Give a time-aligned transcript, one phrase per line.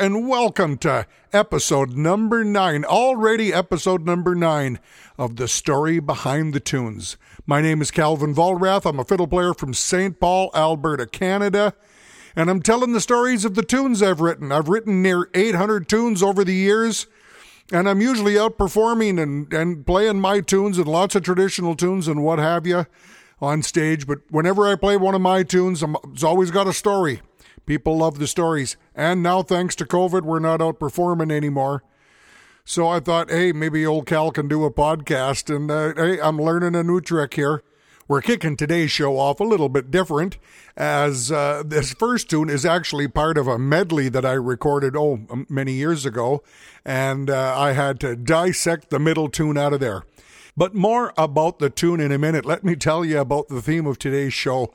[0.00, 4.78] And welcome to episode number nine, already episode number nine
[5.18, 7.18] of The Story Behind the Tunes.
[7.44, 8.86] My name is Calvin Vollrath.
[8.86, 10.18] I'm a fiddle player from St.
[10.18, 11.74] Paul, Alberta, Canada,
[12.34, 14.50] and I'm telling the stories of the tunes I've written.
[14.50, 17.06] I've written near 800 tunes over the years,
[17.70, 22.08] and I'm usually out performing and, and playing my tunes and lots of traditional tunes
[22.08, 22.86] and what have you
[23.38, 24.06] on stage.
[24.06, 27.20] But whenever I play one of my tunes, I'm, it's always got a story.
[27.70, 28.76] People love the stories.
[28.96, 31.84] And now, thanks to COVID, we're not out performing anymore.
[32.64, 35.54] So I thought, hey, maybe old Cal can do a podcast.
[35.54, 37.62] And uh, hey, I'm learning a new trick here.
[38.08, 40.36] We're kicking today's show off a little bit different,
[40.76, 45.20] as uh, this first tune is actually part of a medley that I recorded, oh,
[45.48, 46.42] many years ago.
[46.84, 50.02] And uh, I had to dissect the middle tune out of there.
[50.56, 52.44] But more about the tune in a minute.
[52.44, 54.74] Let me tell you about the theme of today's show.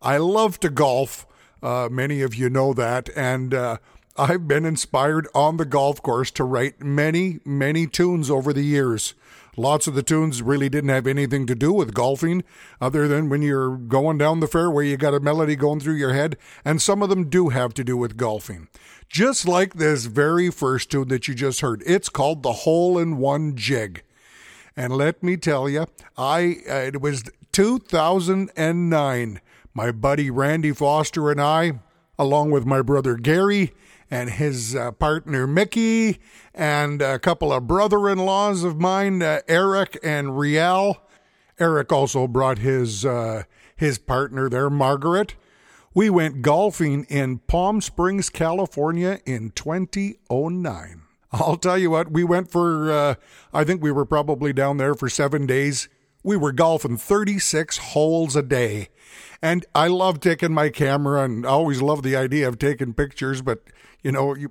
[0.00, 1.26] I love to golf.
[1.62, 3.08] Uh, many of you know that.
[3.16, 3.78] And uh,
[4.16, 9.14] I've been inspired on the golf course to write many, many tunes over the years.
[9.58, 12.44] Lots of the tunes really didn't have anything to do with golfing,
[12.78, 16.12] other than when you're going down the fairway, you got a melody going through your
[16.12, 18.68] head, and some of them do have to do with golfing.
[19.08, 21.82] Just like this very first tune that you just heard.
[21.86, 24.02] It's called the Hole in One Jig.
[24.76, 25.86] And let me tell you,
[26.18, 29.40] I uh, it was 2009
[29.76, 31.80] my buddy Randy Foster and I,
[32.18, 33.74] along with my brother Gary
[34.10, 36.18] and his uh, partner Mickey,
[36.54, 41.02] and a couple of brother in laws of mine, uh, Eric and Riel.
[41.58, 43.42] Eric also brought his, uh,
[43.76, 45.34] his partner there, Margaret.
[45.92, 51.02] We went golfing in Palm Springs, California in 2009.
[51.32, 53.14] I'll tell you what, we went for, uh,
[53.52, 55.90] I think we were probably down there for seven days.
[56.24, 58.88] We were golfing 36 holes a day.
[59.42, 63.62] And I love taking my camera and always love the idea of taking pictures, but
[64.02, 64.50] you know, you,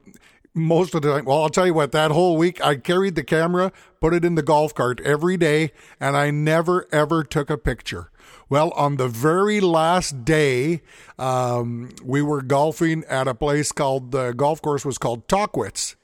[0.56, 3.24] most of the time, well, I'll tell you what, that whole week I carried the
[3.24, 7.58] camera, put it in the golf cart every day, and I never ever took a
[7.58, 8.10] picture.
[8.48, 10.82] Well, on the very last day,
[11.20, 15.96] um, we were golfing at a place called the golf course was called Tahquitz.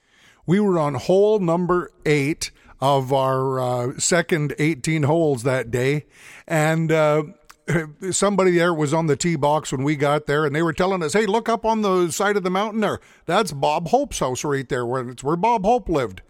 [0.46, 6.06] We were on hole number eight of our uh, second 18 holes that day,
[6.48, 7.24] and uh,
[8.12, 11.04] somebody there was on the tee box when we got there, and they were telling
[11.04, 13.00] us, "Hey, look up on the side of the mountain there.
[13.26, 16.22] That's Bob Hope's house right there, where it's where Bob Hope lived."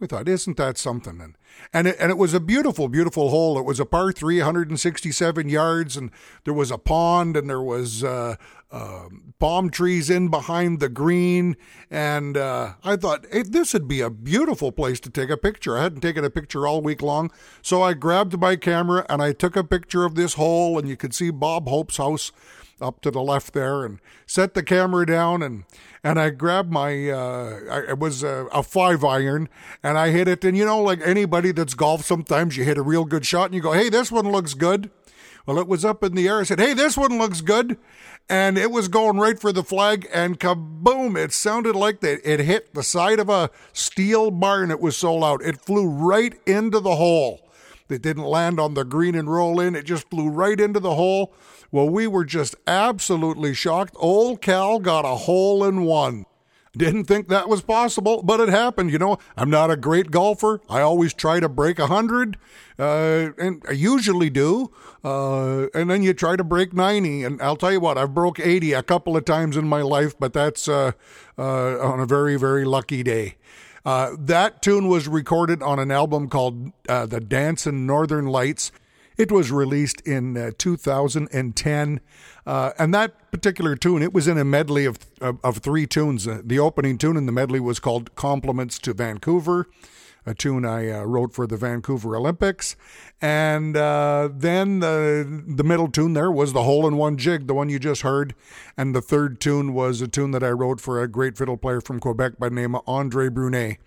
[0.00, 1.36] We thought, "Isn't that something?" And
[1.72, 3.58] and it, and it was a beautiful, beautiful hole.
[3.58, 6.10] It was a par three, 167 yards, and
[6.44, 8.36] there was a pond, and there was uh,
[8.70, 11.56] uh, palm trees in behind the green.
[11.90, 15.76] And uh, I thought, hey, this would be a beautiful place to take a picture.
[15.76, 17.30] I hadn't taken a picture all week long,
[17.62, 20.96] so I grabbed my camera and I took a picture of this hole, and you
[20.96, 22.32] could see Bob Hope's house
[22.80, 25.64] up to the left there and set the camera down and
[26.02, 29.48] and I grabbed my uh I, it was a, a, five iron
[29.82, 30.44] and I hit it.
[30.44, 33.54] And you know like anybody that's golfed sometimes you hit a real good shot and
[33.54, 34.90] you go hey this one looks good.
[35.46, 36.40] Well it was up in the air.
[36.40, 37.78] I said hey this one looks good.
[38.30, 42.40] And it was going right for the flag and kaboom it sounded like that it
[42.40, 46.80] hit the side of a steel barn it was so loud it flew right into
[46.80, 47.44] the hole.
[47.88, 49.74] It didn't land on the green and roll in.
[49.74, 51.32] It just flew right into the hole
[51.70, 53.94] well, we were just absolutely shocked.
[53.98, 56.24] Old Cal got a hole in one.
[56.76, 58.92] Didn't think that was possible, but it happened.
[58.92, 60.60] You know, I'm not a great golfer.
[60.68, 62.36] I always try to break a 100,
[62.78, 64.70] uh, and I usually do.
[65.02, 67.24] Uh, and then you try to break 90.
[67.24, 70.16] And I'll tell you what, I've broke 80 a couple of times in my life,
[70.18, 70.92] but that's uh,
[71.36, 73.36] uh on a very, very lucky day.
[73.84, 78.70] Uh, that tune was recorded on an album called uh, The in Northern Lights.
[79.18, 82.00] It was released in uh, 2010.
[82.46, 86.28] Uh, and that particular tune, it was in a medley of, of, of three tunes.
[86.28, 89.66] Uh, the opening tune in the medley was called Compliments to Vancouver,
[90.28, 92.76] a tune I uh, wrote for the Vancouver Olympics.
[93.20, 97.54] And uh, then the, the middle tune there was the hole in one jig, the
[97.54, 98.34] one you just heard.
[98.76, 101.80] And the third tune was a tune that I wrote for a great fiddle player
[101.80, 103.78] from Quebec by name of Andre Brunet.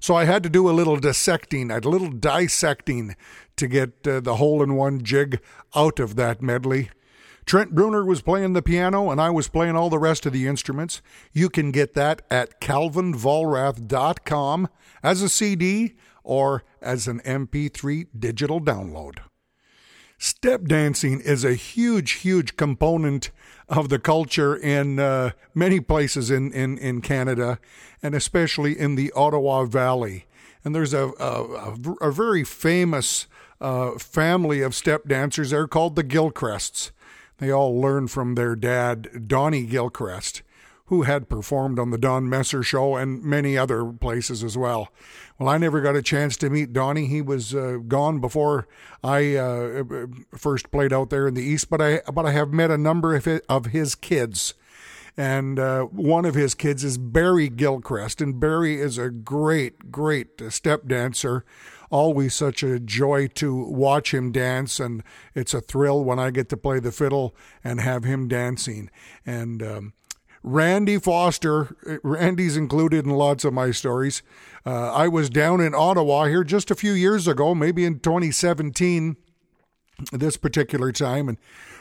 [0.00, 3.16] So I had to do a little dissecting, a little dissecting
[3.56, 5.40] to get uh, the hole in one jig
[5.74, 6.90] out of that medley.
[7.46, 10.46] Trent Bruner was playing the piano and I was playing all the rest of the
[10.46, 11.02] instruments.
[11.32, 14.68] You can get that at calvinvollrath.com
[15.04, 19.18] as a CD or as an MP3 digital download.
[20.16, 23.30] Step dancing is a huge, huge component
[23.68, 27.58] of the culture in uh, many places in, in, in Canada,
[28.02, 30.24] and especially in the Ottawa Valley.
[30.64, 33.26] And there's a, a, a very famous
[33.60, 36.90] uh, family of step dancers there called the Gilchrists.
[37.38, 40.42] They all learned from their dad, Donnie Gilchrist,
[40.86, 44.92] who had performed on the Don Messer show and many other places as well.
[45.38, 47.06] Well, I never got a chance to meet Donnie.
[47.06, 48.68] He was uh, gone before
[49.02, 49.84] I uh,
[50.36, 53.14] first played out there in the East, but I but I have met a number
[53.14, 54.54] of his, of his kids.
[55.16, 60.42] And uh, one of his kids is Barry Gilchrist, and Barry is a great, great
[60.50, 61.44] step dancer
[61.94, 66.48] always such a joy to watch him dance, and it's a thrill when I get
[66.48, 68.90] to play the fiddle and have him dancing.
[69.24, 69.92] And um,
[70.44, 74.22] Randy Foster, Randy's included in lots of my stories.
[74.66, 79.16] Uh, I was down in Ottawa here just a few years ago, maybe in 2017,
[80.12, 81.38] this particular time, and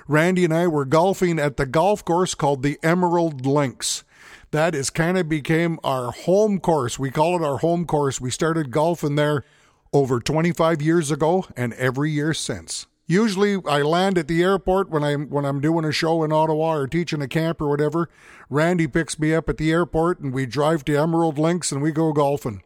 [0.07, 4.06] Randy and I were golfing at the golf course called the Emerald Links.
[4.51, 6.98] That is kind of became our home course.
[6.98, 8.21] We call it our home course.
[8.21, 9.44] We started golfing there
[9.92, 12.88] over 25 years ago and every year since.
[13.05, 16.75] Usually I land at the airport when I'm when I'm doing a show in Ottawa
[16.75, 18.09] or teaching a camp or whatever.
[18.50, 21.91] Randy picks me up at the airport and we drive to Emerald Links and we
[21.91, 22.63] go golfing.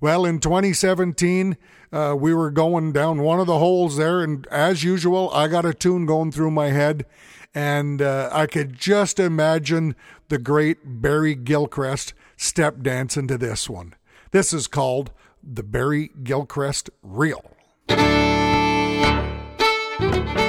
[0.00, 1.56] Well, in 2017,
[1.92, 5.64] uh, we were going down one of the holes there, and as usual, I got
[5.64, 7.04] a tune going through my head,
[7.52, 9.96] and uh, I could just imagine
[10.28, 13.94] the great Barry Gilchrist step dancing to this one.
[14.30, 15.10] This is called
[15.42, 17.56] the Barry Gilchrist Reel
[19.98, 20.47] thank you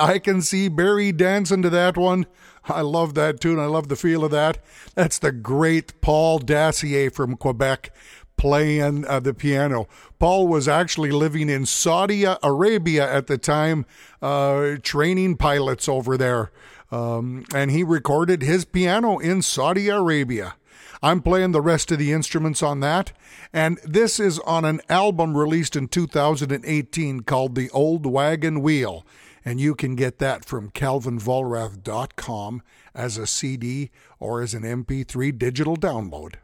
[0.00, 2.26] I can see Barry dancing to that one.
[2.64, 3.58] I love that tune.
[3.58, 4.58] I love the feel of that.
[4.94, 7.92] That's the great Paul Dacier from Quebec
[8.36, 9.86] playing uh, the piano.
[10.18, 13.84] Paul was actually living in Saudi Arabia at the time,
[14.22, 16.50] uh, training pilots over there.
[16.90, 20.54] Um, and he recorded his piano in Saudi Arabia.
[21.02, 23.12] I'm playing the rest of the instruments on that.
[23.52, 29.04] And this is on an album released in 2018 called The Old Wagon Wheel
[29.44, 32.62] and you can get that from calvinvollrath.com
[32.94, 36.34] as a CD or as an MP3 digital download.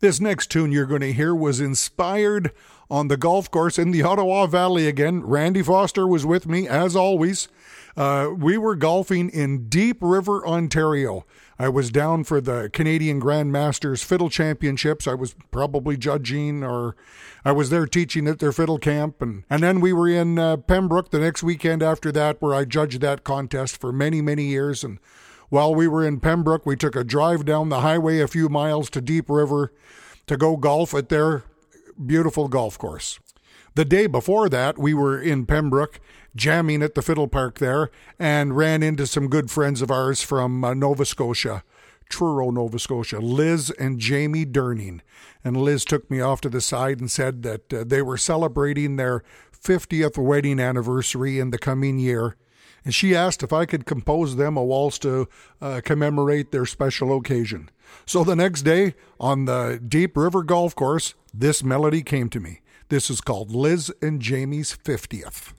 [0.00, 2.50] This next tune you're going to hear was inspired
[2.90, 5.22] on the golf course in the Ottawa Valley again.
[5.22, 7.48] Randy Foster was with me, as always.
[7.96, 11.26] Uh, we were golfing in Deep River, Ontario.
[11.58, 15.06] I was down for the Canadian Grandmasters Fiddle Championships.
[15.06, 16.96] I was probably judging, or
[17.44, 20.56] I was there teaching at their fiddle camp, and and then we were in uh,
[20.56, 24.82] Pembroke the next weekend after that, where I judged that contest for many many years.
[24.82, 24.98] And
[25.50, 28.88] while we were in Pembroke, we took a drive down the highway a few miles
[28.90, 29.70] to Deep River
[30.26, 31.44] to go golf at their
[32.04, 33.20] beautiful golf course.
[33.74, 36.00] The day before that, we were in Pembroke
[36.34, 40.64] jamming at the Fiddle Park there and ran into some good friends of ours from
[40.64, 41.62] uh, Nova Scotia,
[42.08, 45.00] Truro, Nova Scotia, Liz and Jamie Durning.
[45.44, 48.96] And Liz took me off to the side and said that uh, they were celebrating
[48.96, 49.22] their
[49.52, 52.36] 50th wedding anniversary in the coming year.
[52.84, 55.28] And she asked if I could compose them a waltz to
[55.60, 57.70] uh, commemorate their special occasion.
[58.06, 62.60] So the next day on the Deep River Golf Course, this melody came to me.
[62.88, 65.52] This is called Liz and Jamie's 50th.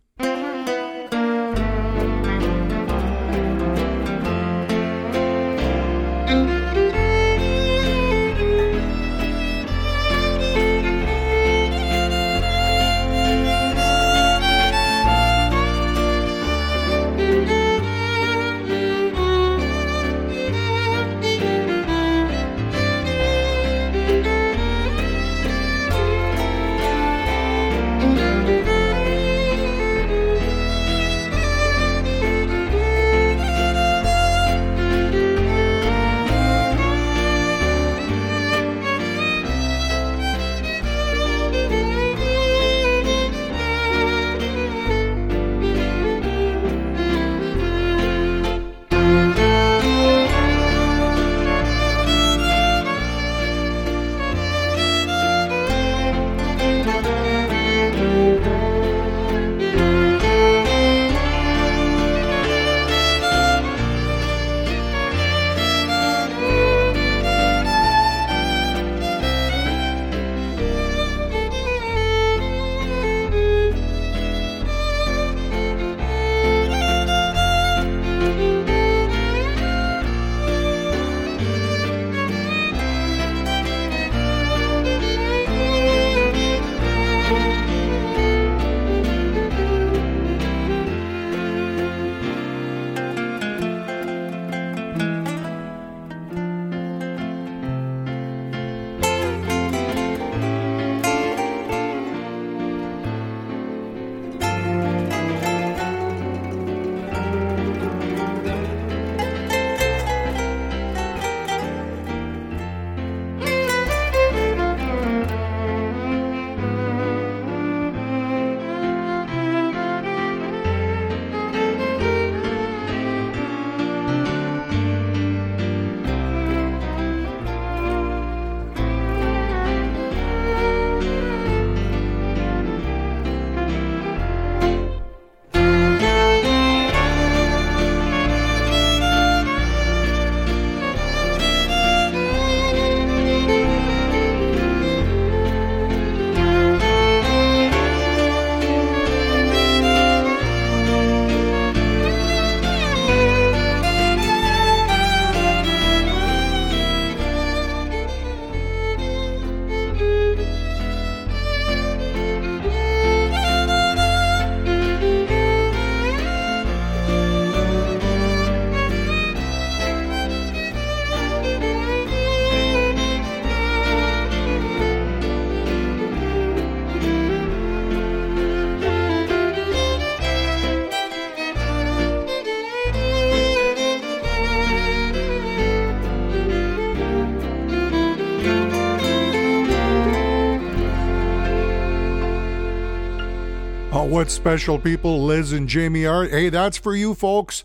[194.13, 196.25] What special people Liz and Jamie are.
[196.25, 197.63] Hey, that's for you folks.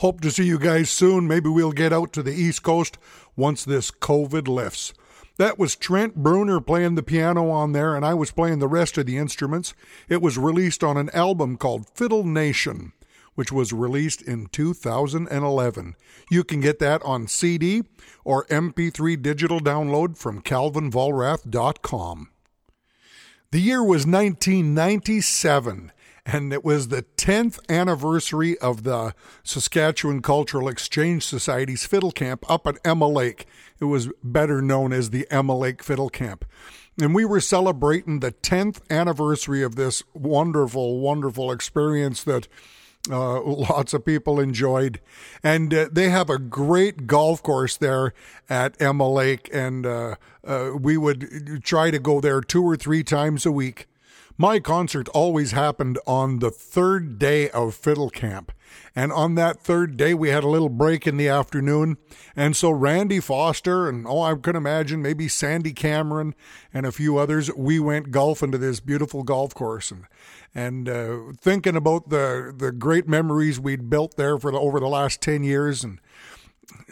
[0.00, 1.26] Hope to see you guys soon.
[1.26, 2.98] Maybe we'll get out to the East Coast
[3.34, 4.92] once this COVID lifts.
[5.38, 8.98] That was Trent Bruner playing the piano on there, and I was playing the rest
[8.98, 9.72] of the instruments.
[10.06, 12.92] It was released on an album called Fiddle Nation,
[13.34, 15.96] which was released in 2011.
[16.30, 17.84] You can get that on CD
[18.22, 22.28] or MP3 digital download from calvinvollrath.com.
[23.52, 25.92] The year was 1997
[26.26, 32.66] and it was the 10th anniversary of the Saskatchewan Cultural Exchange Society's fiddle camp up
[32.66, 33.46] at Emma Lake.
[33.78, 36.44] It was better known as the Emma Lake Fiddle Camp.
[37.00, 42.48] And we were celebrating the 10th anniversary of this wonderful, wonderful experience that
[43.10, 45.00] uh, lots of people enjoyed.
[45.42, 48.12] And uh, they have a great golf course there
[48.48, 49.48] at Emma Lake.
[49.52, 53.86] And uh, uh we would try to go there two or three times a week.
[54.38, 58.52] My concert always happened on the third day of Fiddle Camp.
[58.94, 61.96] And on that third day, we had a little break in the afternoon.
[62.34, 66.34] And so Randy Foster and, oh, I can imagine maybe Sandy Cameron
[66.74, 69.90] and a few others, we went golfing to this beautiful golf course.
[69.90, 70.04] And,
[70.54, 74.88] and uh, thinking about the, the great memories we'd built there for the, over the
[74.88, 75.82] last 10 years.
[75.82, 75.98] And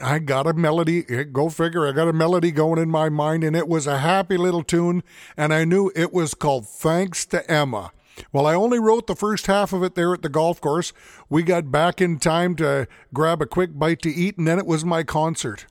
[0.03, 1.05] I got a melody.
[1.09, 1.87] Eh, go figure.
[1.87, 5.03] I got a melody going in my mind, and it was a happy little tune.
[5.37, 7.93] And I knew it was called Thanks to Emma.
[8.33, 10.93] Well, I only wrote the first half of it there at the golf course.
[11.29, 14.67] We got back in time to grab a quick bite to eat, and then it
[14.67, 15.67] was my concert.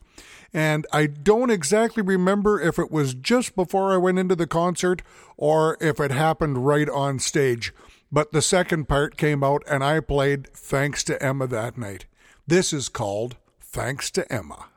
[0.52, 5.02] And I don't exactly remember if it was just before I went into the concert
[5.36, 7.74] or if it happened right on stage.
[8.12, 12.06] But the second part came out, and I played Thanks to Emma that night.
[12.46, 13.36] This is called
[13.74, 14.73] thanks to Emma.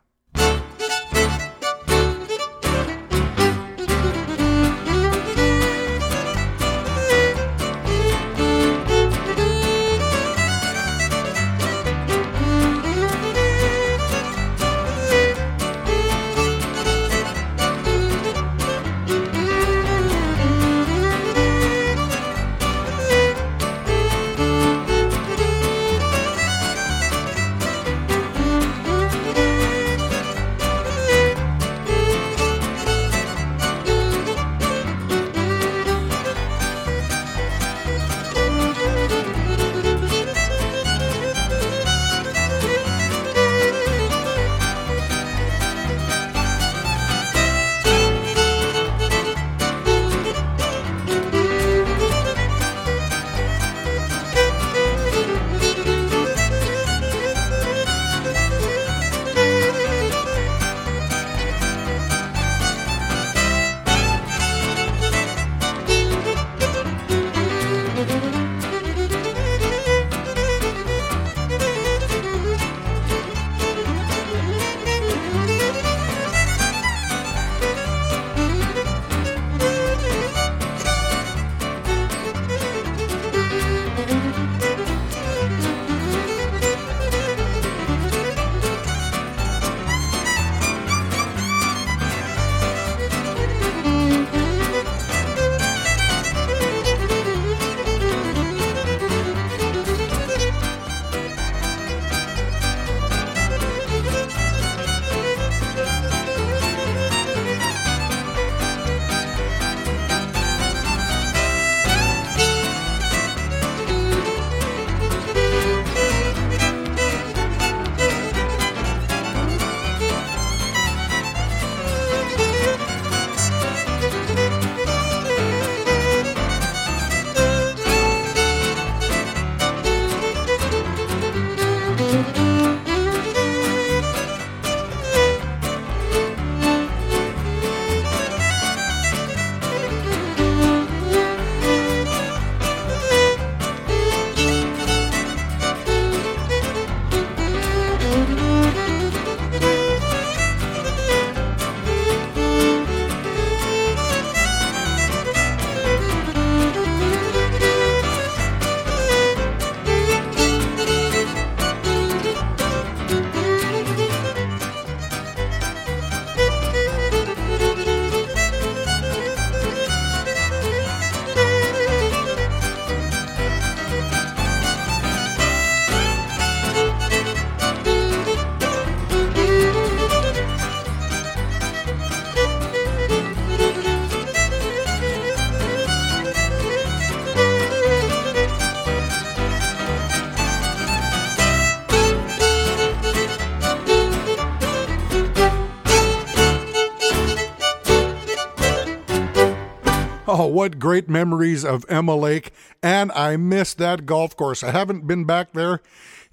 [200.68, 202.52] What great memories of Emma Lake.
[202.84, 204.64] And I miss that golf course.
[204.64, 205.80] I haven't been back there.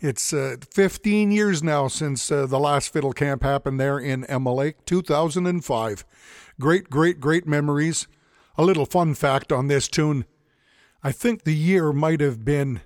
[0.00, 4.52] It's uh, 15 years now since uh, the last fiddle camp happened there in Emma
[4.52, 6.04] Lake, 2005.
[6.58, 8.08] Great, great, great memories.
[8.58, 10.24] A little fun fact on this tune
[11.00, 12.80] I think the year might have been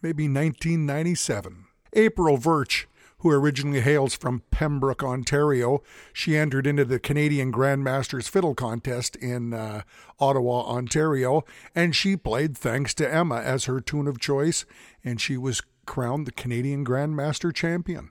[0.00, 1.66] maybe 1997.
[1.92, 2.86] April Verch
[3.18, 5.82] who originally hails from Pembroke, Ontario.
[6.12, 9.82] She entered into the Canadian Grandmasters Fiddle Contest in uh,
[10.18, 11.42] Ottawa, Ontario,
[11.74, 14.64] and she played Thanks to Emma as her tune of choice,
[15.02, 18.10] and she was crowned the Canadian Grandmaster Champion.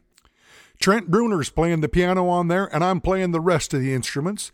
[0.79, 4.51] Trent Bruner's playing the piano on there, and I'm playing the rest of the instruments.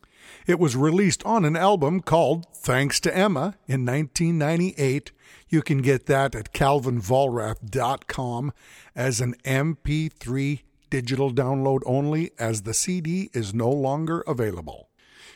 [0.47, 5.11] It was released on an album called Thanks to Emma in 1998.
[5.49, 8.53] You can get that at calvinvollrath.com
[8.95, 14.89] as an MP3 digital download only, as the CD is no longer available.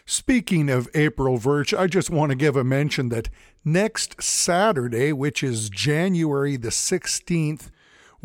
[0.05, 3.29] Speaking of April Verch, I just want to give a mention that
[3.63, 7.71] next Saturday, which is January the 16th,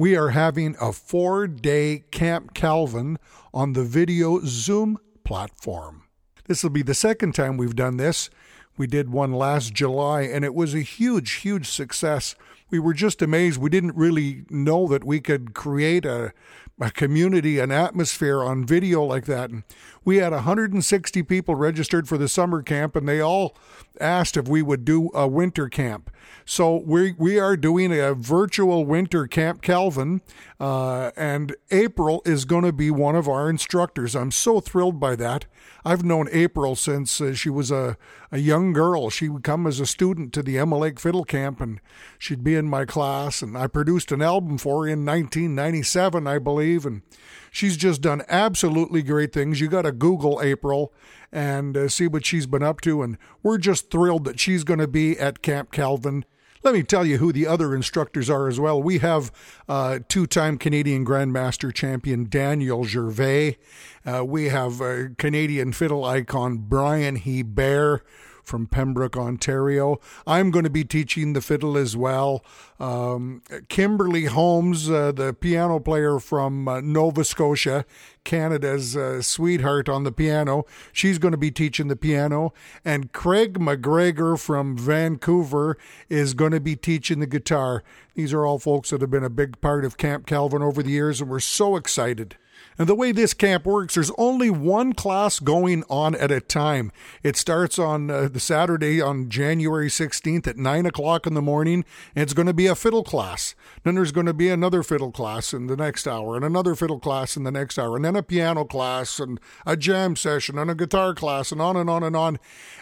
[0.01, 3.19] we are having a four day Camp Calvin
[3.53, 6.05] on the video Zoom platform.
[6.47, 8.31] This will be the second time we've done this.
[8.79, 12.35] We did one last July, and it was a huge, huge success.
[12.71, 13.61] We were just amazed.
[13.61, 16.33] We didn't really know that we could create a,
[16.81, 19.51] a community, an atmosphere on video like that.
[19.51, 19.63] And
[20.05, 23.57] we had 160 people registered for the summer camp, and they all
[24.01, 26.11] asked if we would do a winter camp.
[26.45, 30.23] So we we are doing a virtual winter camp, Calvin,
[30.59, 34.17] uh, and April is going to be one of our instructors.
[34.17, 35.45] I'm so thrilled by that.
[35.85, 37.97] I've known April since uh, she was a,
[38.31, 39.11] a young girl.
[39.11, 41.81] She would come as a student to the Emma Lake Fiddle Camp, and
[42.19, 43.43] she'd be in my class.
[43.43, 47.03] And I produced an album for her in 1997, I believe, and
[47.51, 49.61] she's just done absolutely great things.
[49.61, 50.93] You got to Google April
[51.33, 54.81] and uh, see what she's been up to, and we're just thrilled that she's going
[54.81, 56.25] to be at Camp Calvin.
[56.63, 58.83] Let me tell you who the other instructors are as well.
[58.83, 59.33] We have
[59.67, 63.57] uh, two time Canadian Grandmaster champion Daniel Gervais.
[64.05, 68.05] Uh, we have uh, Canadian fiddle icon Brian Hebert
[68.51, 70.01] from Pembroke, Ontario.
[70.27, 72.45] I'm going to be teaching the fiddle as well.
[72.81, 77.85] Um, Kimberly Holmes, uh, the piano player from uh, Nova Scotia,
[78.25, 82.53] Canada's uh, sweetheart on the piano, she's going to be teaching the piano.
[82.85, 87.85] And Craig McGregor from Vancouver is going to be teaching the guitar.
[88.15, 90.91] These are all folks that have been a big part of Camp Calvin over the
[90.91, 92.37] years, and we're so excited.
[92.81, 96.91] And the way this camp works, there's only one class going on at a time.
[97.23, 101.85] It starts on uh, the Saturday on January 16th at 9 o'clock in the morning,
[102.15, 103.55] and it's going to be a fiddle class.
[103.83, 106.99] Then there's going to be another fiddle class in the next hour, and another fiddle
[106.99, 110.71] class in the next hour, and then a piano class, and a jam session, and
[110.71, 112.39] a guitar class, and on and on and on.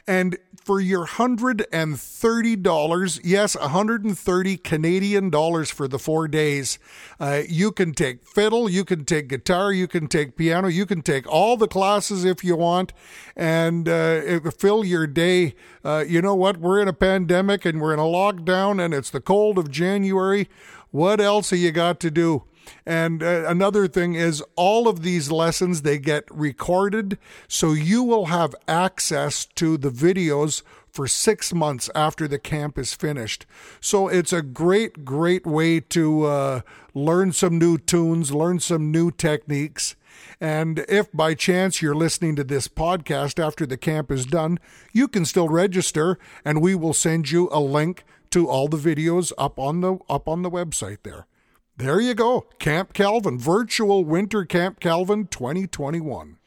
[0.06, 6.78] And for your $130, yes, 130 Canadian dollars for the four days,
[7.18, 11.02] uh, you can take fiddle, you can take guitar, you can take piano, you can
[11.02, 12.92] take all the classes if you want,
[13.34, 15.54] and uh, fill your day.
[15.84, 16.58] Uh, you know what?
[16.58, 20.48] We're in a pandemic and we're in a lockdown, and it's the cold of January.
[20.90, 22.44] What else have you got to do?
[22.86, 28.26] And uh, another thing is all of these lessons they get recorded so you will
[28.26, 30.62] have access to the videos
[30.98, 33.46] for 6 months after the camp is finished.
[33.80, 36.60] So it's a great great way to uh,
[36.92, 39.94] learn some new tunes, learn some new techniques.
[40.40, 44.58] And if by chance you're listening to this podcast after the camp is done,
[44.92, 49.30] you can still register and we will send you a link to all the videos
[49.38, 51.28] up on the up on the website there.
[51.76, 52.48] There you go.
[52.58, 56.38] Camp Calvin, virtual winter Camp Calvin 2021.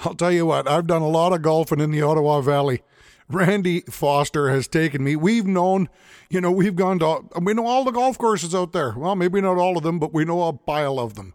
[0.00, 2.82] I'll tell you what, I've done a lot of golfing in the Ottawa Valley.
[3.28, 5.16] Randy Foster has taken me.
[5.16, 5.88] We've known,
[6.28, 8.92] you know, we've gone to, we know all the golf courses out there.
[8.96, 11.34] Well, maybe not all of them, but we know a pile of them.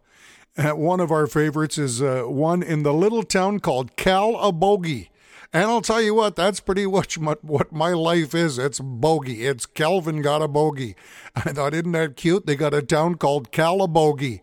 [0.57, 5.09] Uh, one of our favorites is uh, one in the little town called Calabogie.
[5.51, 8.59] And I'll tell you what, that's pretty much what my life is.
[8.59, 9.47] It's bogey.
[9.47, 10.95] It's Calvin got a bogey.
[11.35, 12.45] I thought, isn't that cute?
[12.45, 14.41] They got a town called Calabogie.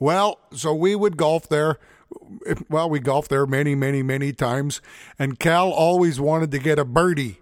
[0.00, 1.78] Well, so we would golf there.
[2.68, 4.80] Well, we golfed there many, many, many times.
[5.18, 7.40] And Cal always wanted to get a birdie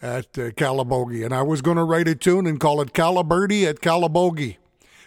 [0.00, 1.24] at uh, Calabogie.
[1.24, 4.56] And I was going to write a tune and call it Calabirdie at Calabogie.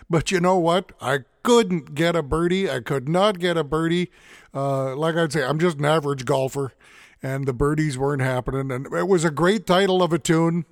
[0.10, 0.92] But you know what?
[1.02, 2.70] I couldn't get a birdie.
[2.70, 4.12] I could not get a birdie.
[4.54, 6.74] Uh, like I'd say, I'm just an average golfer
[7.22, 8.72] and the birdies weren't happening.
[8.72, 10.66] And it was a great title of a tune.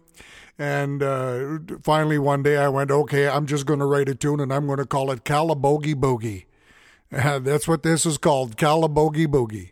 [0.58, 4.39] And uh, finally, one day I went, okay, I'm just going to write a tune
[4.39, 6.45] and I'm going to call it Calabogie Boogie.
[7.12, 9.72] Uh, that's what this is called, Calabogie Boogie.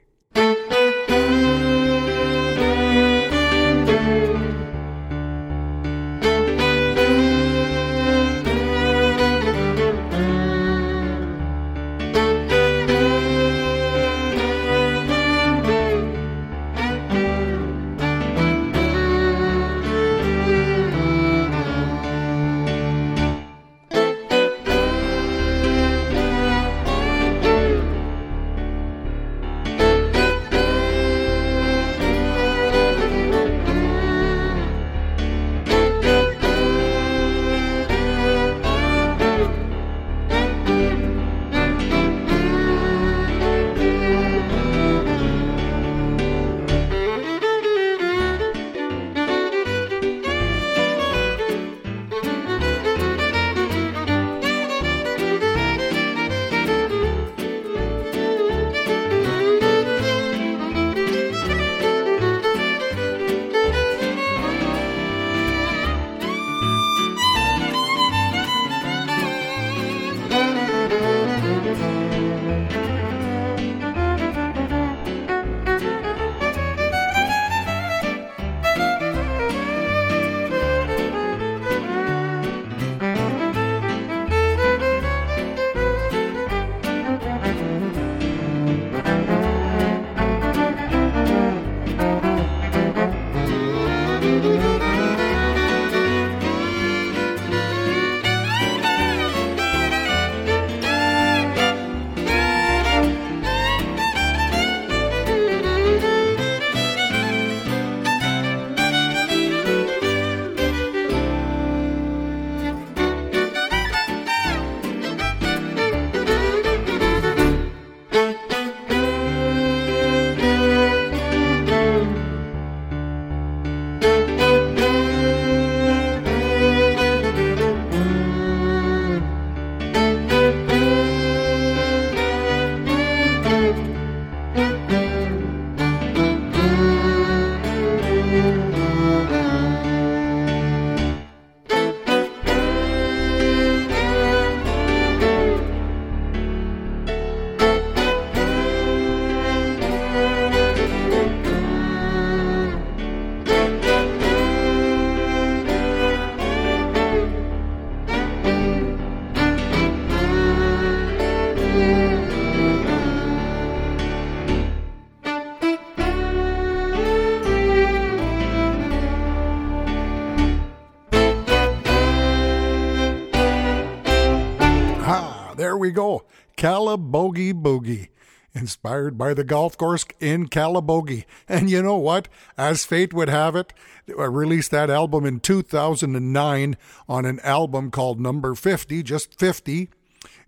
[177.79, 178.09] Calabogie
[178.55, 181.25] inspired by the golf course in Calabogie.
[181.49, 182.27] And you know what?
[182.57, 183.73] As fate would have it,
[184.07, 186.77] I released that album in 2009
[187.09, 189.89] on an album called Number 50, just 50.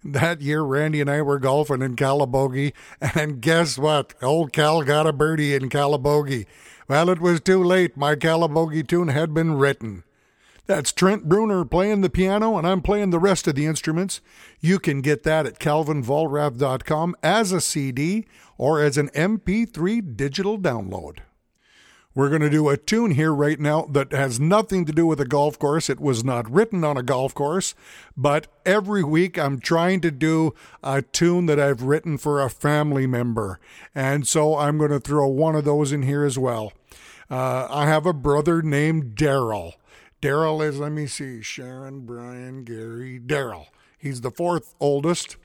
[0.04, 4.14] That year, Randy and I were golfing in Calabogie, and guess what?
[4.22, 6.46] Old Cal got a birdie in Calabogie.
[6.88, 7.98] Well, it was too late.
[7.98, 10.04] My Calabogie tune had been written.
[10.68, 14.20] That's Trent Bruner playing the piano, and I'm playing the rest of the instruments.
[14.60, 18.26] You can get that at calvinvollrath.com as a CD
[18.58, 21.20] or as an MP3 digital download.
[22.16, 25.20] We're going to do a tune here right now that has nothing to do with
[25.20, 25.90] a golf course.
[25.90, 27.76] It was not written on a golf course,
[28.16, 33.06] but every week I'm trying to do a tune that I've written for a family
[33.06, 33.60] member.
[33.94, 36.72] And so I'm going to throw one of those in here as well.
[37.30, 39.74] Uh, I have a brother named Daryl.
[40.26, 43.68] Daryl is, let me see, Sharon, Brian, Gary, Daryl.
[43.96, 45.38] He's the fourth oldest.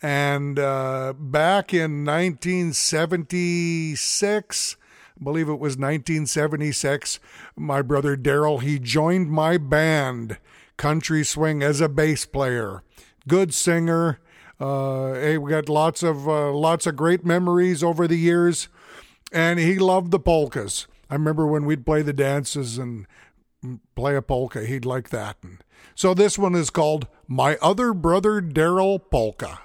[0.00, 4.76] And uh, back in 1976,
[5.20, 7.18] I believe it was 1976,
[7.56, 10.38] my brother Daryl, he joined my band,
[10.76, 12.84] Country Swing, as a bass player.
[13.26, 14.20] Good singer.
[14.60, 18.68] Uh, hey, we got lots of uh, lots of great memories over the years,
[19.32, 20.86] and he loved the polkas.
[21.10, 23.08] I remember when we'd play the dances and
[23.94, 24.64] play a polka.
[24.64, 25.36] He'd like that.
[25.42, 25.58] And
[25.94, 29.60] so this one is called My Other Brother Daryl Polka.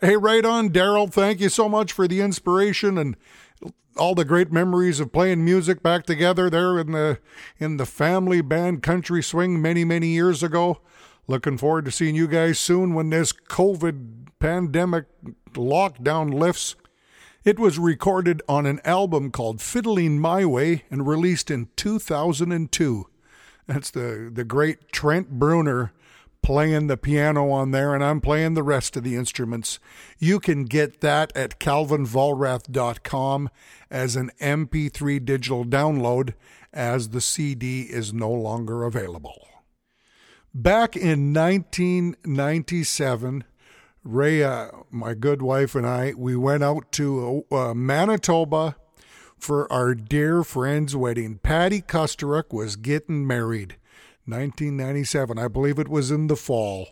[0.00, 1.12] Hey, right on, Daryl.
[1.12, 3.16] Thank you so much for the inspiration and
[3.96, 7.18] all the great memories of playing music back together there in the
[7.58, 10.80] in the family band Country Swing many many years ago.
[11.26, 15.06] Looking forward to seeing you guys soon when this COVID pandemic
[15.52, 16.76] lockdown lifts.
[17.44, 23.06] It was recorded on an album called Fiddling My Way and released in 2002.
[23.66, 25.92] That's the the great Trent Bruner
[26.44, 29.78] playing the piano on there, and I'm playing the rest of the instruments.
[30.18, 33.48] You can get that at calvinvollrath.com
[33.90, 36.34] as an MP3 digital download,
[36.72, 39.48] as the CD is no longer available.
[40.52, 43.44] Back in 1997,
[44.04, 48.76] Rhea, my good wife, and I, we went out to uh, Manitoba
[49.38, 51.38] for our dear friend's wedding.
[51.42, 53.76] Patti Kusturok was getting married.
[54.26, 55.38] 1997.
[55.38, 56.88] I believe it was in the fall.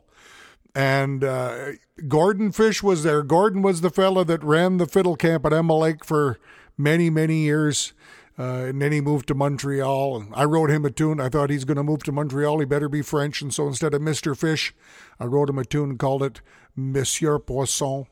[0.75, 1.73] and uh,
[2.09, 3.23] Gordon Fish was there.
[3.23, 6.38] Gordon was the fella that ran the fiddle camp at Emma Lake for
[6.79, 7.92] many, many years.
[8.38, 11.21] Uh, and then he moved to Montreal, and I wrote him a tune.
[11.21, 12.61] I thought he's going to move to Montreal.
[12.61, 14.75] He better be French, and so instead of Mister Fish,
[15.21, 16.40] I wrote him a tune and called it
[16.75, 18.07] Monsieur Poisson.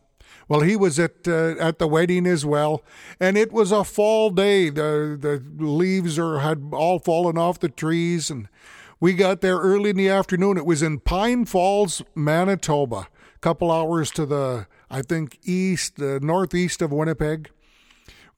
[0.46, 2.84] Well, he was at uh, at the wedding as well,
[3.18, 4.68] and it was a fall day.
[4.68, 8.46] the The leaves are had all fallen off the trees, and
[9.00, 10.58] we got there early in the afternoon.
[10.58, 16.18] It was in Pine Falls, Manitoba, a couple hours to the I think east, uh,
[16.20, 17.50] northeast of Winnipeg.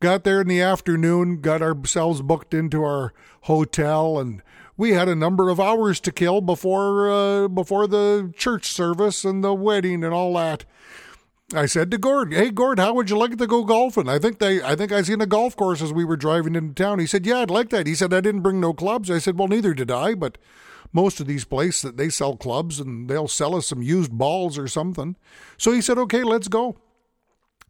[0.01, 4.42] Got there in the afternoon, got ourselves booked into our hotel, and
[4.77, 9.42] we had a number of hours to kill before uh, before the church service and
[9.42, 10.64] the wedding and all that.
[11.54, 14.38] I said to Gord, "Hey Gord, how would you like to go golfing?" I think
[14.38, 16.98] they, I think I seen a golf course as we were driving into town.
[16.98, 19.38] He said, "Yeah, I'd like that." He said, "I didn't bring no clubs." I said,
[19.38, 20.38] "Well, neither did I, but."
[20.94, 24.59] Most of these places that they sell clubs and they'll sell us some used balls
[24.59, 25.16] or something.
[25.57, 26.76] So he said, "Okay, let's go."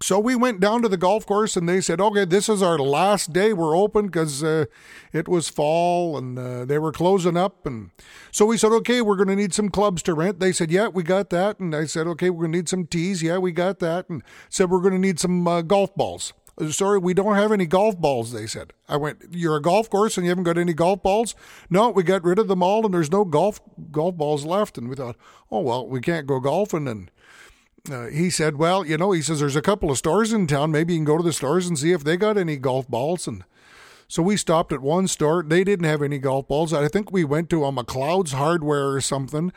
[0.02, 2.76] So we went down to the golf course and they said, okay, this is our
[2.76, 3.52] last day.
[3.52, 4.64] We're open because uh,
[5.12, 7.64] it was fall and uh, they were closing up.
[7.66, 7.90] And
[8.32, 10.40] so we said, okay, we're going to need some clubs to rent.
[10.40, 11.60] They said, yeah, we got that.
[11.60, 13.22] And I said, okay, we're going to need some tees.
[13.22, 14.08] Yeah, we got that.
[14.08, 16.32] And said, we're going to need some uh, golf balls.
[16.60, 18.72] Uh, sorry, we don't have any golf balls, they said.
[18.88, 21.34] I went, You're a golf course and you haven't got any golf balls?
[21.70, 24.76] No, we got rid of them all and there's no golf golf balls left.
[24.76, 25.16] And we thought,
[25.50, 26.88] Oh, well, we can't go golfing.
[26.88, 27.10] And
[27.90, 30.70] uh, he said, Well, you know, he says, there's a couple of stores in town.
[30.70, 33.26] Maybe you can go to the stores and see if they got any golf balls.
[33.26, 33.44] And
[34.06, 35.42] so we stopped at one store.
[35.42, 36.72] They didn't have any golf balls.
[36.72, 39.52] I think we went to a McLeod's Hardware or something.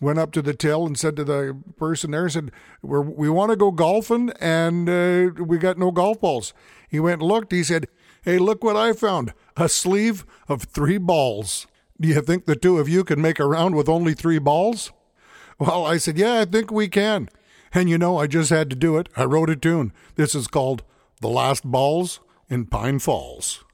[0.00, 2.50] Went up to the till and said to the person there, said,
[2.82, 6.52] We're, We want to go golfing and uh, we got no golf balls.
[6.88, 7.52] He went and looked.
[7.52, 7.88] He said,
[8.22, 11.66] Hey, look what I found a sleeve of three balls.
[12.00, 14.92] Do you think the two of you can make a round with only three balls?
[15.58, 17.28] Well, I said, Yeah, I think we can.
[17.74, 19.08] And you know, I just had to do it.
[19.16, 19.92] I wrote a tune.
[20.14, 20.84] This is called
[21.20, 23.64] The Last Balls in Pine Falls.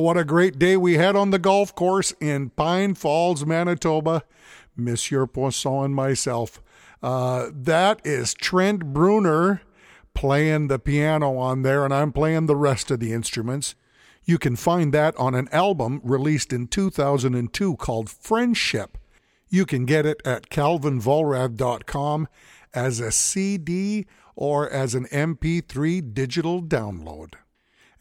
[0.00, 4.24] What a great day we had on the golf course in Pine Falls, Manitoba.
[4.74, 6.62] Monsieur Poisson and myself.
[7.02, 9.60] Uh, that is Trent Bruner
[10.14, 13.74] playing the piano on there, and I'm playing the rest of the instruments.
[14.24, 18.96] You can find that on an album released in 2002 called Friendship.
[19.50, 22.26] You can get it at calvinvollrath.com
[22.72, 27.34] as a CD or as an MP3 digital download.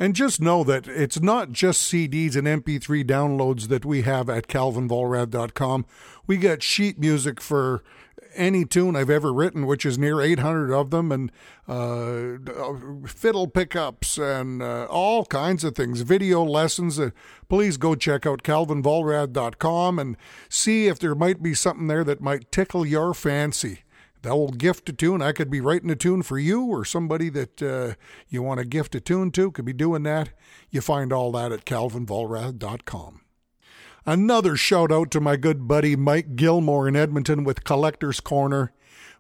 [0.02, 4.48] And just know that it's not just CDs and MP3 downloads that we have at
[4.48, 5.86] calvinvollrath.com.
[6.26, 7.84] We got sheet music for
[8.34, 11.32] any tune I've ever written, which is near 800 of them, and
[11.68, 12.38] uh,
[13.08, 16.98] fiddle pickups and uh, all kinds of things, video lessons.
[16.98, 17.10] Uh,
[17.50, 20.16] please go check out calvinvollrath.com and
[20.48, 23.84] see if there might be something there that might tickle your fancy
[24.22, 25.22] that will gift a tune.
[25.22, 27.94] I could be writing a tune for you or somebody that uh,
[28.28, 30.30] you want to gift a tune to could be doing that.
[30.70, 33.22] You find all that at calvinvollrath.com.
[34.06, 38.74] Another shout out to my good buddy Mike Gilmore in Edmonton with Collector's Corner.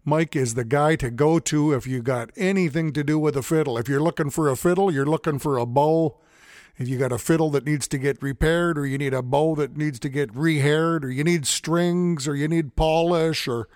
[0.06, 3.44] Mike is the guy to go to if you got anything to do with a
[3.44, 3.78] fiddle.
[3.78, 6.20] If you're looking for a fiddle, you're looking for a bow.
[6.78, 9.56] If you got a fiddle that needs to get repaired, or you need a bow
[9.56, 13.68] that needs to get rehaired, or you need strings, or you need polish, or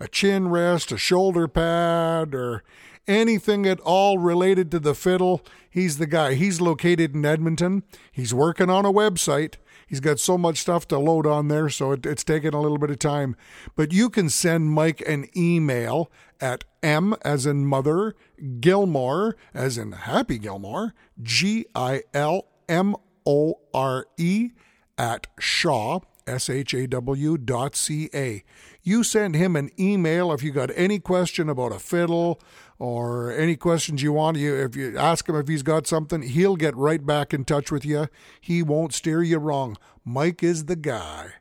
[0.00, 2.62] a chin rest, a shoulder pad, or
[3.06, 6.34] anything at all related to the fiddle, he's the guy.
[6.34, 7.82] He's located in Edmonton.
[8.10, 9.54] He's working on a website.
[9.86, 12.78] He's got so much stuff to load on there, so it, it's taking a little
[12.78, 13.36] bit of time.
[13.76, 18.14] But you can send Mike an email at M as in mother,
[18.60, 24.50] Gilmore as in Happy Gilmore, G I L M O R E
[24.96, 28.42] at Shaw, S H A W dot C A
[28.82, 32.40] you send him an email if you got any question about a fiddle
[32.78, 34.36] or any questions you want.
[34.38, 37.70] You if you ask him if he's got something, he'll get right back in touch
[37.70, 38.08] with you.
[38.40, 39.76] He won't steer you wrong.
[40.04, 41.34] Mike is the guy.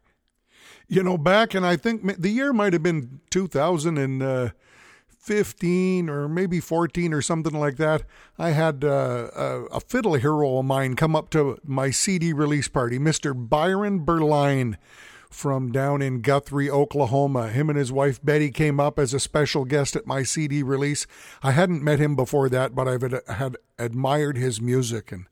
[0.87, 7.13] You know, back and I think the year might have been 2015 or maybe 14
[7.13, 8.03] or something like that.
[8.37, 12.67] I had uh, a, a fiddle hero of mine come up to my CD release
[12.67, 13.33] party, Mr.
[13.33, 14.75] Byron Berline
[15.33, 17.49] from down in Guthrie, Oklahoma.
[17.49, 21.07] Him and his wife Betty came up as a special guest at my CD release.
[21.41, 25.25] I hadn't met him before that, but I've had admired his music and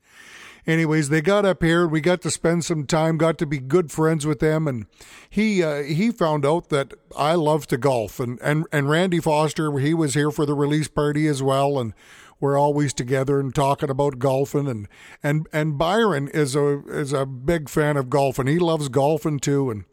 [0.70, 1.88] anyways, they got up here.
[1.88, 4.86] We got to spend some time, got to be good friends with them, and
[5.30, 9.78] he uh, he found out that I love to golf, and and and Randy Foster,
[9.80, 11.94] he was here for the release party as well, and
[12.40, 14.88] we're always together and talking about golfing and
[15.22, 18.48] and and Byron is a is a big fan of golfing.
[18.48, 19.86] He loves golfing too and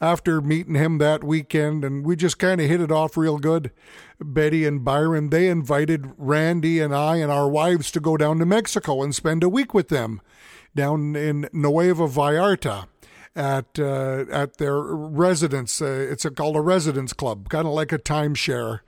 [0.00, 3.72] after meeting him that weekend and we just kind of hit it off real good.
[4.20, 8.46] Betty and Byron, they invited Randy and I and our wives to go down to
[8.46, 10.20] Mexico and spend a week with them
[10.74, 12.86] down in Nueva Vallarta
[13.34, 15.80] at uh, at their residence.
[15.80, 18.80] Uh, it's a, called a residence club, kind of like a timeshare.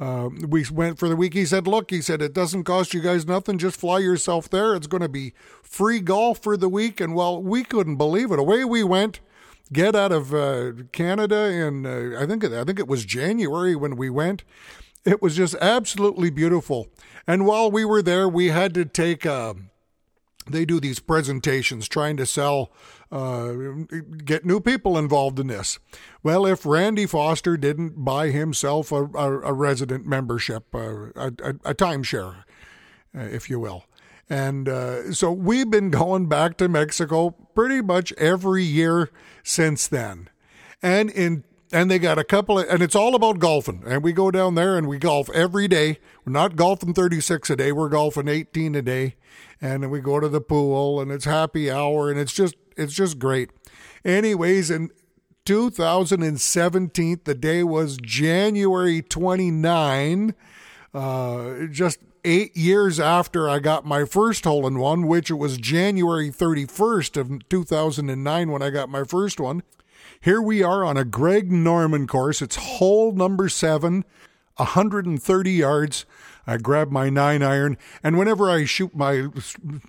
[0.00, 1.34] Uh, we went for the week.
[1.34, 3.58] He said, Look, he said, it doesn't cost you guys nothing.
[3.58, 4.74] Just fly yourself there.
[4.74, 7.00] It's going to be free golf for the week.
[7.00, 8.38] And well, we couldn't believe it.
[8.38, 9.20] Away we went.
[9.72, 13.94] Get out of uh, Canada, and uh, I think I think it was January when
[13.94, 14.42] we went.
[15.04, 16.88] It was just absolutely beautiful.
[17.24, 19.54] And while we were there, we had to take a
[20.48, 22.70] they do these presentations trying to sell,
[23.10, 23.52] uh,
[24.24, 25.78] get new people involved in this.
[26.22, 31.32] Well, if Randy Foster didn't buy himself a, a, a resident membership, uh, a,
[31.64, 32.44] a, timeshare,
[33.16, 33.84] uh, if you will.
[34.28, 39.10] And uh, so we've been going back to Mexico pretty much every year
[39.42, 40.28] since then.
[40.80, 43.82] And in and they got a couple of, and it's all about golfing.
[43.86, 45.98] And we go down there and we golf every day.
[46.24, 49.14] We're not golfing 36 a day, we're golfing 18 a day
[49.60, 52.94] and then we go to the pool and it's happy hour and it's just it's
[52.94, 53.50] just great.
[54.04, 54.90] Anyways, in
[55.44, 60.34] 2017, the day was January 29,
[60.94, 65.58] uh, just eight years after I got my first hole in one, which it was
[65.58, 69.62] January 31st of 2009 when I got my first one.
[70.22, 72.42] Here we are on a Greg Norman course.
[72.42, 74.04] It's hole number seven,
[74.56, 76.04] 130 yards.
[76.46, 79.28] I grab my nine iron, and whenever I shoot my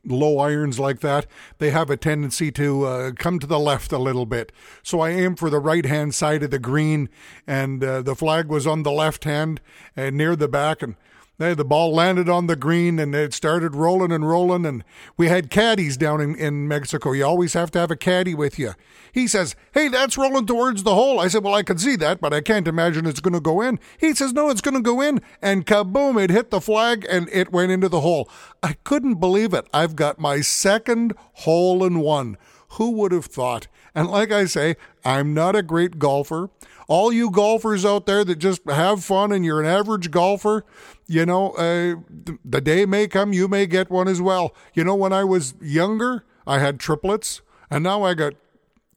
[0.06, 1.28] low irons like that,
[1.58, 4.54] they have a tendency to uh, come to the left a little bit.
[4.84, 7.10] So I aim for the right hand side of the green,
[7.46, 9.60] and uh, the flag was on the left hand
[9.98, 10.96] and near the back, and
[11.42, 14.66] the ball landed on the green and it started rolling and rolling.
[14.66, 14.84] And
[15.18, 17.12] we had caddies down in, in Mexico.
[17.12, 18.74] You always have to have a caddy with you.
[19.12, 21.20] He says, Hey, that's rolling towards the hole.
[21.20, 23.60] I said, Well, I can see that, but I can't imagine it's going to go
[23.62, 23.80] in.
[23.98, 25.20] He says, No, it's going to go in.
[25.42, 28.30] And kaboom, it hit the flag and it went into the hole.
[28.62, 29.68] I couldn't believe it.
[29.74, 32.38] I've got my second hole in one.
[32.76, 33.68] Who would have thought?
[33.94, 36.50] And like I say, I'm not a great golfer.
[36.92, 40.66] All you golfers out there that just have fun and you're an average golfer,
[41.08, 41.96] you know, uh,
[42.44, 44.54] the day may come you may get one as well.
[44.74, 48.34] You know, when I was younger, I had triplets, and now I got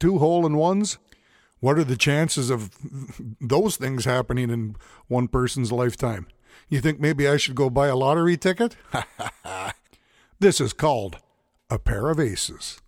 [0.00, 0.98] two hole in ones.
[1.60, 2.76] What are the chances of
[3.40, 4.74] those things happening in
[5.06, 6.26] one person's lifetime?
[6.68, 8.74] You think maybe I should go buy a lottery ticket?
[10.40, 11.18] this is called
[11.70, 12.80] a pair of aces.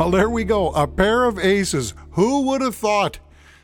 [0.00, 0.70] Well, there we go.
[0.70, 1.92] A pair of aces.
[2.12, 3.18] Who would have thought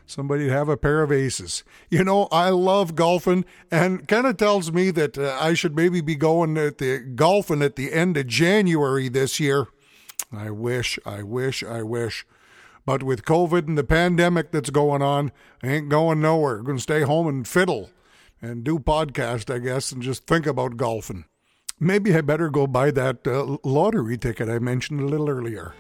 [0.05, 1.65] somebody'd have a pair of aces?
[1.89, 6.03] You know, I love golfing, and kind of tells me that uh, I should maybe
[6.03, 9.69] be going at the golfing at the end of January this year.
[10.31, 12.27] I wish, I wish, I wish.
[12.85, 15.33] But with COVID and the pandemic that's going on,
[15.63, 16.59] I ain't going nowhere.
[16.59, 17.89] I'm going to stay home and fiddle
[18.43, 21.25] and do podcast, I guess, and just think about golfing.
[21.81, 25.73] Maybe I better go buy that uh, lottery ticket I mentioned a little earlier.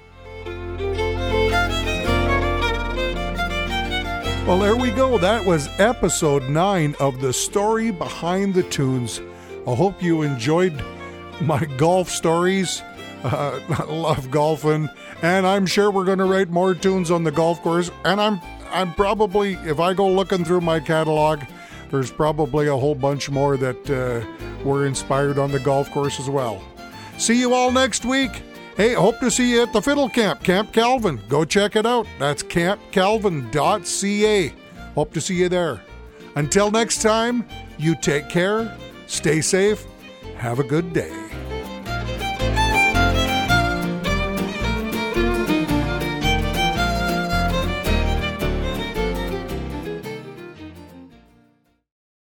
[4.46, 5.18] Well, there we go.
[5.18, 9.20] That was episode nine of the story behind the tunes.
[9.66, 10.80] I hope you enjoyed
[11.40, 12.80] my golf stories.
[13.24, 14.88] Uh, I love golfing,
[15.20, 17.90] and I'm sure we're going to write more tunes on the golf course.
[18.04, 18.40] And I'm,
[18.70, 21.42] I'm probably, if I go looking through my catalog,
[21.90, 24.24] there's probably a whole bunch more that uh,
[24.64, 26.62] were inspired on the golf course as well.
[27.18, 28.42] See you all next week.
[28.76, 31.18] Hey, hope to see you at the Fiddle Camp, Camp Calvin.
[31.30, 32.06] Go check it out.
[32.18, 34.52] That's campcalvin.ca.
[34.94, 35.80] Hope to see you there.
[36.34, 37.46] Until next time,
[37.78, 39.86] you take care, stay safe,
[40.36, 41.10] have a good day.